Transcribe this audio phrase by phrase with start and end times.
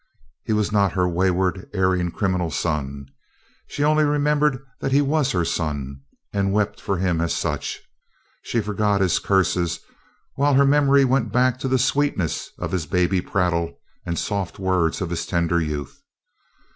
[0.43, 3.05] He was not her wayward, erring, criminal son.
[3.67, 6.01] She only remembered that he was her son,
[6.33, 7.79] and wept for him as such.
[8.41, 9.79] She forgot his curses,
[10.33, 14.57] while her memory went back to the sweetness of his baby prattle and the soft
[14.57, 16.01] words of his tenderer youth.